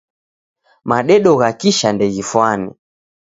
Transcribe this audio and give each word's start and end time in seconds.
Madedo 0.89 1.31
gha 1.39 1.49
kisha 1.59 1.89
ndeghifwane. 1.93 2.69